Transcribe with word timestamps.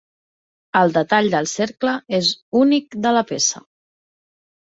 El 0.79 0.93
detall 0.95 1.27
del 1.33 1.49
cercle 1.51 1.93
és 2.19 2.31
únic 2.61 2.99
de 3.05 3.11
la 3.19 3.23
peça. 3.33 3.61